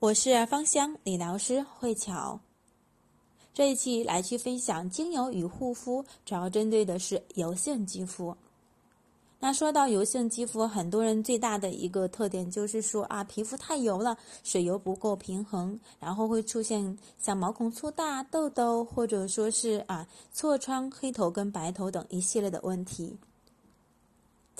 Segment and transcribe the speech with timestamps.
[0.00, 2.40] 我是芳香理疗师慧巧，
[3.52, 8.34] 这一期来去分享精油与护肤，主要针对的是油性肌肤。
[9.38, 23.18] 那说到油性肌肤，很多人最大的一个特点就是说啊，皮肤太油了，水油不够平衡，然后会出现像毛孔粗大、痘痘，或者说是啊痤疮、黑头跟白头等一系列的问题。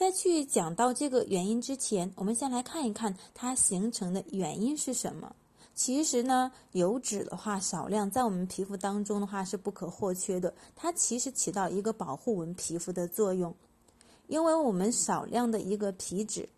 [0.01, 5.37] 在去讲到这个原因之前，我们先来看一看它形成的原因是什么。
[5.75, 13.55] 其实呢，油脂的话少量在我们皮肤当中的话是不可或缺的，它其实起到一个保护我们皮肤的作用。
[14.27, 16.49] 因为我们少量的一个皮脂，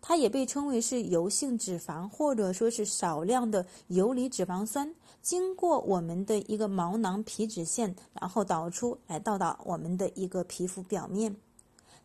[0.00, 11.36] 它也被称为是油性脂肪，或者说是少量的游离脂肪酸，经过我们的一个毛囊皮脂腺，然后导出来到达我们的一个皮肤表面。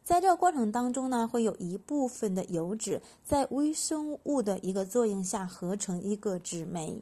[0.03, 7.01] 在这个过程当中呢，会有一部分的油脂在微生物的一个作用下合成一个脂酶，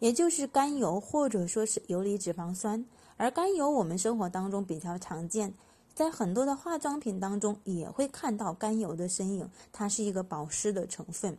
[0.00, 2.84] 也就是甘油或者说是游离脂肪酸。
[3.16, 5.54] 而甘油我们生活当中比较常见，
[5.94, 11.38] 在很多的化妆品当中也会看到甘油的身影，它是一个保湿的成分。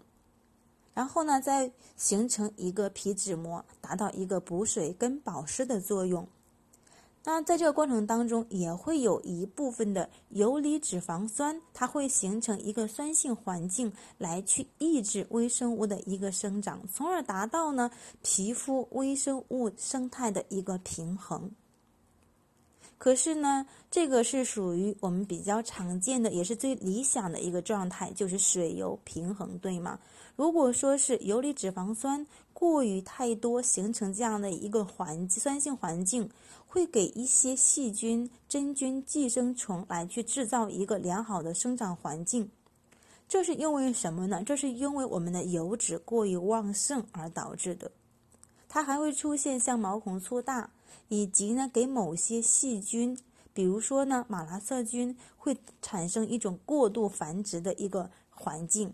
[0.94, 6.28] 然后呢，再形成一个皮脂膜，达到一个补水跟保湿的作用。
[7.30, 17.92] 那在这个过程当中，也会有一部分的游离脂肪酸，它会形成一个酸性环境，来去抑制微生物的一个生长，从而达到呢
[18.24, 21.52] 皮肤微生物生态的一个平衡。
[22.98, 30.00] 可是呢，这个是属于我们比较常见的，也是最理想的一个状态，就是水油平衡，对吗？
[30.38, 36.30] 如果说是游离脂肪酸过于太多，形成这样的一个环酸性环境，
[36.66, 42.50] 会给一些细菌、真菌、寄生虫来去制造一个良好的生长环境。
[43.28, 44.42] 这是因为什么呢？
[44.42, 47.92] 这是因为我们的油脂过于旺盛而导致的。
[48.70, 50.70] 它还会出现像毛孔粗大。
[51.10, 53.18] 以及呢，给某些细菌，
[53.54, 58.94] 比如说呢，马拉色菌会产生一种过度繁殖的一个环境，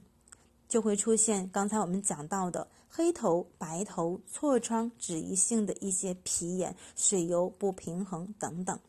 [0.73, 8.79] 就会出现刚才我们讲到的黑头、白头、痤疮、脂溢性的一些皮炎、水油不平衡等等。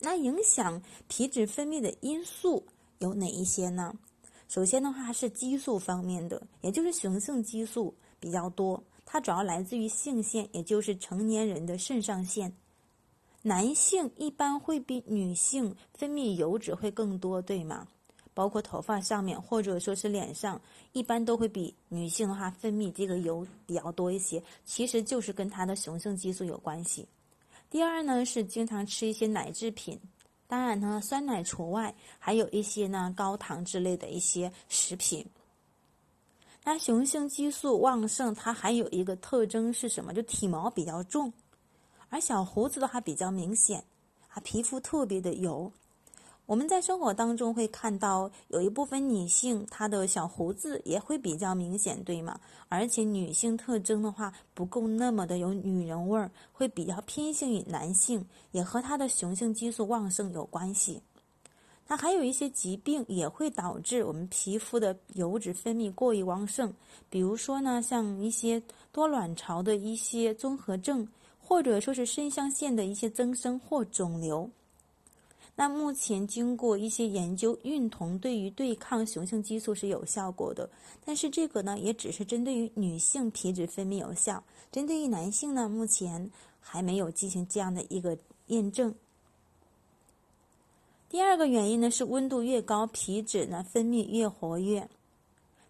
[0.00, 2.62] 那影响皮脂分泌的因素
[2.98, 3.94] 有哪一些呢？
[4.48, 8.84] 首先的话是激素方面的，也就是雄性激素比较多。
[9.06, 12.54] 它主要来自于性腺，也就是成年人的肾上腺。
[13.40, 17.88] 男性一般会比女性分泌油脂会更多，对吗？
[18.38, 20.60] 包括头发上面，或者说是脸上，
[20.92, 24.40] 一般都会比女性的话分泌这个油比较多一些。
[24.64, 27.04] 其实就是跟它的雄性激素有关系。
[27.68, 29.98] 第二呢，是经常吃一些奶制品，
[30.46, 35.26] 当然呢，酸奶除外，还有一些呢高糖之类的一些食品。
[36.62, 40.14] 那雄性激素旺盛，它还有一个特征是什么？
[40.14, 41.32] 就体毛比较重，
[42.08, 43.82] 而小胡子的话比较明显，
[44.28, 45.72] 啊，皮肤特别的油。
[46.48, 52.40] 我们在生活当中会看到有一部分女性，她的小胡子也会比较明显，对吗？
[52.70, 61.02] 而且女性特征的话不够那么的有女人味儿，会比较偏向于男性，也和她的雄性激素旺盛有关系。
[61.86, 66.72] 那还有一些疾病也会导致我们皮肤的油脂分泌过于旺盛，
[67.10, 71.06] 比如说呢，像一些多卵巢的一些综合症，
[71.38, 74.50] 或者说是肾上腺的一些增生或肿瘤。
[75.60, 80.70] 那目前经过一些研究，孕酮对于对抗雄性激素是有效果的，
[81.04, 86.30] 但是这个呢，也只是针对于女性皮脂分泌有效，针对于男性呢，目前
[86.60, 88.94] 还没有进行这样的一个验证。
[91.08, 94.88] 第二个原因呢是温度越高，皮脂呢分泌越活跃。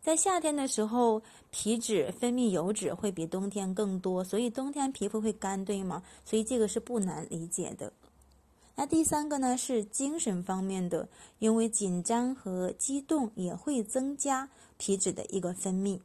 [0.02, 6.02] 在夏天的时候，皮脂分泌油脂会比冬天更多，所以冬天皮肤会干，对吗？
[6.26, 7.90] 所以这个是不难理解的。
[8.80, 11.08] 那第三个呢是精神方面的，
[11.40, 15.98] 因为紧张和激动也会增加皮脂的一个分泌。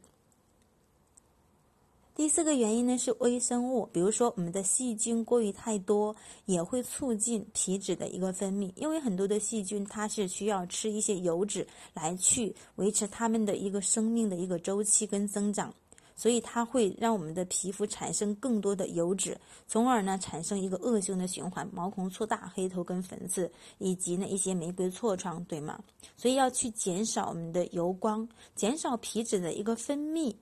[2.16, 6.16] 第四个原因呢是微生物，比如说我们的细菌过于太多，
[6.46, 8.72] 也会促进皮脂的一个分泌。
[8.74, 15.72] 因为很多的细菌它是需要吃一些油脂来去维持它们的一个生命的一个周期跟增长，
[16.16, 25.78] 所以它会让我们的皮肤产生更多的油脂，从而呢产生一个恶性的循环，毛孔粗大、黑头跟粉刺，以及呢一些玫瑰痤疮，对吗？
[26.16, 30.34] 所以要去减少我们的油光，减少皮脂的一个分泌。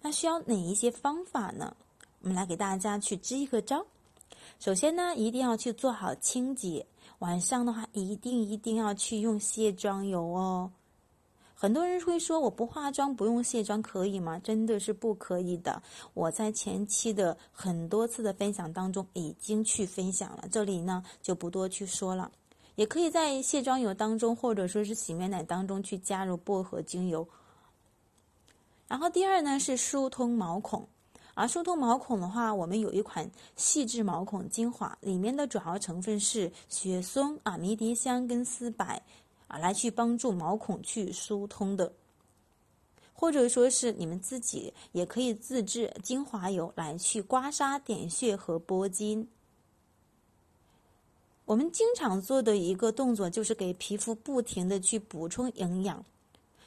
[0.00, 1.76] 那需要哪一些方法呢？
[2.22, 3.84] 我们来给大家去支一个招。
[4.58, 6.84] 首先呢，一定要去做好清洁。
[7.18, 10.70] 晚上的话，一定一定要去用卸妆油哦。
[11.60, 14.38] 很多人会说我不化妆不用卸妆可以吗？
[14.38, 15.82] 真的是不可以的。
[16.14, 22.30] 我在前期的很多次的分享当中已经去分享了，这里呢就不多去说了。
[22.76, 27.26] 也可以在卸妆油当中或者说是洗面奶当中去加入薄荷精油。
[28.86, 30.86] 然后第二呢是疏通毛孔，
[31.34, 38.86] 而疏通毛孔的话，我们有一款细致毛孔精华，里面的主要成分是雪松啊、迷迭香跟丝柏。
[39.48, 41.92] 啊，来去帮助毛孔去疏通的，
[43.12, 49.28] 或者说是你们自己也可以自制精华油来去刮痧、点穴和拨筋。
[51.44, 56.04] 我们经常做的一个动作就是给皮肤不停的去补充营养，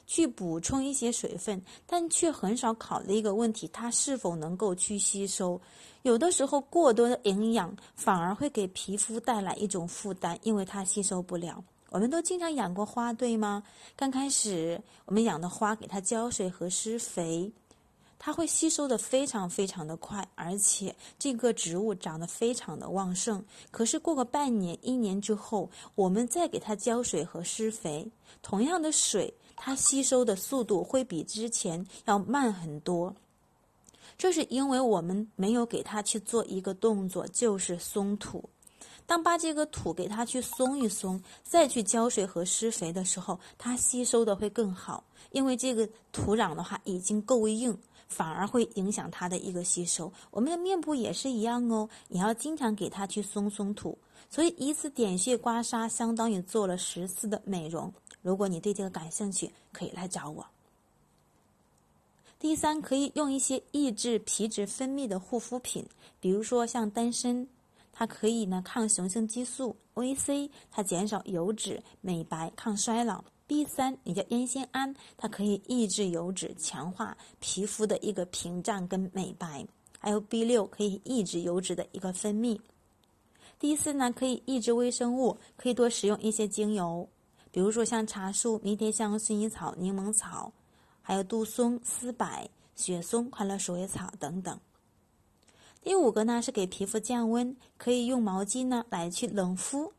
[0.07, 5.62] 去补充一些水分，但却很少考虑一个问题：它是否能够去吸收？
[6.01, 11.63] 有的时候过多的营养反而会给皮肤带来一种负担，因为它吸收不了。
[11.92, 13.62] 我们都经常养过花，对吗？
[13.98, 17.52] 刚开始我们养的花，给它浇水和施肥，
[18.18, 23.44] 它会吸收的非常非常的快，而且这个植物长得非常的旺盛。
[23.72, 28.10] 可是过个半年、一年之后，我们再给它浇水和施肥，
[28.42, 33.14] 同样的水，它吸收的速度会比之前要慢很多。
[34.18, 38.48] 这是因为我们没有给它去做一个动作，就是松土。
[39.06, 45.03] 当把这个土给它去松一松，再去浇水和施肥的时候，它吸收的会更好。
[45.31, 47.77] 因为这个土壤的话已经够硬，
[48.07, 50.12] 反而会影响它的一个吸收。
[50.30, 53.98] 我们的面部也是一样哦，也要经常给它去松松土。
[54.30, 57.94] 所以一次点穴刮痧相当于做了十次的美容。
[58.21, 60.45] 如果你对这个感兴趣，可以来找我。
[62.39, 65.86] 第三，可以用一些抑制皮脂分泌的护肤品，
[66.19, 67.45] 比如说像丹参。
[68.01, 79.63] 它可以呢抗雄性激素，VC 它减少油脂、美白、抗衰老；B 三也叫烟酰胺，它可以抑制油脂、强化皮肤的一个屏障跟美白；
[80.00, 82.59] 还有 B 六可以抑制油脂的一个分泌。
[83.59, 87.07] 第四呢可以抑制微生物，可以多使用一些精油，
[87.51, 90.51] 比如说像茶树、迷迭香、薰衣草、柠檬草，
[91.04, 94.59] 还有杜松、丝柏、雪松、快乐鼠尾草等等。
[95.81, 99.92] 第五个呢是给皮肤降温，可以用毛巾呢来去冷敷。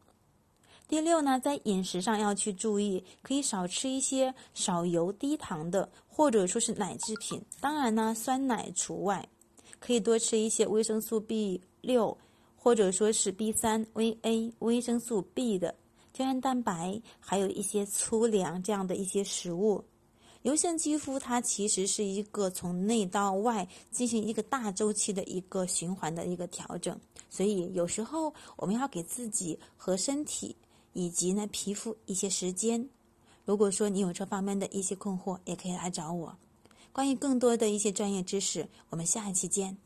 [0.87, 9.27] 第六呢，在饮食上要去注意，可以少吃一些少油低糖的，或者说是奶制品，当然呢酸奶除外。
[9.81, 12.17] 可以多吃一些维生素 B 六，
[12.55, 15.75] 或者说是 B 三、VA、维生素 B 的
[16.13, 19.83] 胶原蛋白，还有一些粗粮这样的一些食物。
[20.43, 26.99] 油性肌肤它其实是一个从内到外进行一个大周期的一个循环的一个调整，
[27.31, 30.57] 所以有时候我们要给自己和身体
[30.93, 32.89] 以及呢皮肤一些时间。
[33.45, 36.37] 如果说你有这方面的一些困惑，也可以来找我。
[36.93, 39.77] 关于更多的一些专业知识，我们下一期见。